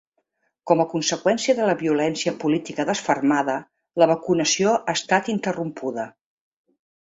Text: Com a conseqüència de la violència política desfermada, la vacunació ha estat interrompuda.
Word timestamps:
Com 0.69 0.79
a 0.83 0.85
conseqüència 0.93 1.53
de 1.59 1.67
la 1.69 1.75
violència 1.81 2.33
política 2.43 2.85
desfermada, 2.91 3.59
la 4.05 4.09
vacunació 4.13 4.75
ha 4.79 4.97
estat 4.97 5.31
interrompuda. 5.37 6.09